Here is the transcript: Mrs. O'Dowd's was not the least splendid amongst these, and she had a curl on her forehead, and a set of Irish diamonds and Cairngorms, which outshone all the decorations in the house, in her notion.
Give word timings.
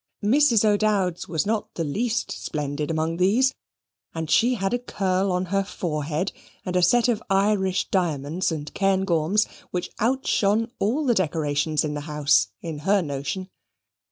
Mrs. 0.25 0.65
O'Dowd's 0.65 1.27
was 1.27 1.45
not 1.45 1.75
the 1.75 1.83
least 1.83 2.31
splendid 2.31 2.89
amongst 2.89 3.19
these, 3.19 3.53
and 4.15 4.31
she 4.31 4.55
had 4.55 4.73
a 4.73 4.79
curl 4.79 5.31
on 5.31 5.45
her 5.53 5.63
forehead, 5.63 6.31
and 6.65 6.75
a 6.75 6.81
set 6.81 7.07
of 7.07 7.21
Irish 7.29 7.87
diamonds 7.89 8.51
and 8.51 8.73
Cairngorms, 8.73 9.45
which 9.69 9.91
outshone 9.99 10.71
all 10.79 11.05
the 11.05 11.13
decorations 11.13 11.83
in 11.85 11.93
the 11.93 12.01
house, 12.09 12.47
in 12.63 12.79
her 12.79 13.03
notion. 13.03 13.47